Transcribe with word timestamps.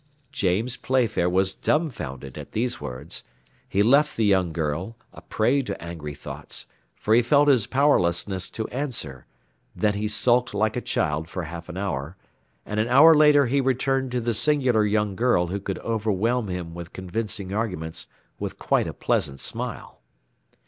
James 0.31 0.77
Playfair 0.77 1.29
was 1.29 1.53
dumfounded 1.53 2.35
at 2.35 2.53
these 2.53 2.81
words; 2.81 3.23
he 3.69 3.83
left 3.83 4.17
the 4.17 4.25
young 4.25 4.51
girl, 4.51 4.97
a 5.13 5.21
prey 5.21 5.61
to 5.61 5.79
angry 5.79 6.15
thoughts, 6.15 6.65
for 6.95 7.13
he 7.13 7.21
felt 7.21 7.47
his 7.47 7.67
powerlessness 7.67 8.49
to 8.49 8.67
answer; 8.69 9.27
then 9.75 9.93
he 9.93 10.07
sulked 10.07 10.55
like 10.55 10.75
a 10.75 10.81
child 10.81 11.29
for 11.29 11.43
half 11.43 11.69
an 11.69 11.77
hour, 11.77 12.17
and 12.65 12.79
an 12.79 12.87
hour 12.87 13.13
later 13.13 13.45
he 13.45 13.61
returned 13.61 14.11
to 14.11 14.21
the 14.21 14.33
singular 14.33 14.87
young 14.87 15.15
girl 15.15 15.45
who 15.49 15.59
could 15.59 15.77
overwhelm 15.77 16.47
him 16.47 16.73
with 16.73 16.93
convincing 16.93 17.53
arguments 17.53 18.07
with 18.39 18.57
quite 18.57 18.87
a 18.87 18.93
pleasant 18.95 19.39
smile. 19.39 20.01